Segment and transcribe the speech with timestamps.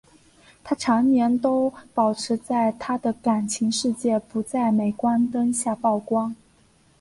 [0.63, 6.35] 她长年来都保持她的感情世界不在镁光灯下曝光。